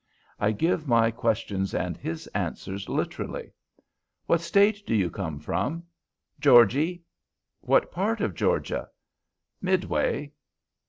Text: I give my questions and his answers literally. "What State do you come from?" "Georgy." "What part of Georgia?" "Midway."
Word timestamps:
I 0.39 0.51
give 0.51 0.87
my 0.87 1.11
questions 1.11 1.75
and 1.75 1.95
his 1.95 2.25
answers 2.33 2.89
literally. 2.89 3.53
"What 4.25 4.41
State 4.41 4.83
do 4.87 4.95
you 4.95 5.11
come 5.11 5.39
from?" 5.39 5.83
"Georgy." 6.39 7.03
"What 7.59 7.91
part 7.91 8.19
of 8.19 8.33
Georgia?" 8.33 8.89
"Midway." 9.61 10.31